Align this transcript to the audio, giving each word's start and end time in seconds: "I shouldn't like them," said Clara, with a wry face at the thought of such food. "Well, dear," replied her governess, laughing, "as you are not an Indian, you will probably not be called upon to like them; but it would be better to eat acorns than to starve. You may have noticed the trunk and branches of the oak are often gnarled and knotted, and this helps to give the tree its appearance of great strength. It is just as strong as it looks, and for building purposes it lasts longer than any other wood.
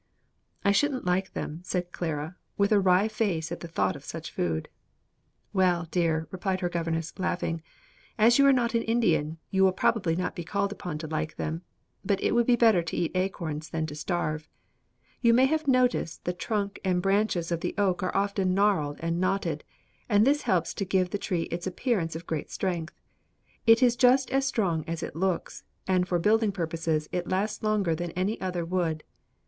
"I 0.65 0.71
shouldn't 0.71 1.05
like 1.05 1.33
them," 1.33 1.61
said 1.63 1.91
Clara, 1.91 2.35
with 2.57 2.71
a 2.71 2.79
wry 2.79 3.07
face 3.07 3.51
at 3.51 3.59
the 3.59 3.67
thought 3.67 3.95
of 3.95 4.03
such 4.03 4.31
food. 4.31 4.67
"Well, 5.53 5.87
dear," 5.91 6.27
replied 6.31 6.61
her 6.61 6.69
governess, 6.69 7.13
laughing, 7.19 7.61
"as 8.17 8.39
you 8.39 8.47
are 8.47 8.51
not 8.51 8.73
an 8.73 8.81
Indian, 8.81 9.37
you 9.51 9.63
will 9.63 9.71
probably 9.73 10.15
not 10.15 10.35
be 10.35 10.43
called 10.43 10.71
upon 10.71 10.97
to 10.97 11.07
like 11.07 11.35
them; 11.35 11.61
but 12.03 12.19
it 12.23 12.31
would 12.33 12.47
be 12.47 12.55
better 12.55 12.81
to 12.81 12.97
eat 12.97 13.11
acorns 13.15 13.69
than 13.69 13.85
to 13.85 13.93
starve. 13.93 14.49
You 15.21 15.35
may 15.35 15.45
have 15.45 15.67
noticed 15.67 16.25
the 16.25 16.33
trunk 16.33 16.79
and 16.83 16.99
branches 16.99 17.51
of 17.51 17.61
the 17.61 17.75
oak 17.77 18.01
are 18.01 18.17
often 18.17 18.55
gnarled 18.55 18.97
and 19.01 19.19
knotted, 19.21 19.63
and 20.09 20.25
this 20.25 20.41
helps 20.49 20.73
to 20.73 20.83
give 20.83 21.11
the 21.11 21.19
tree 21.19 21.43
its 21.51 21.67
appearance 21.67 22.15
of 22.15 22.25
great 22.25 22.49
strength. 22.49 22.99
It 23.67 23.83
is 23.83 23.95
just 23.95 24.31
as 24.31 24.47
strong 24.47 24.83
as 24.87 25.03
it 25.03 25.15
looks, 25.15 25.63
and 25.87 26.07
for 26.07 26.17
building 26.17 26.51
purposes 26.51 27.07
it 27.11 27.29
lasts 27.29 27.61
longer 27.61 27.93
than 27.93 28.09
any 28.15 28.41
other 28.41 28.65
wood. 28.65 29.03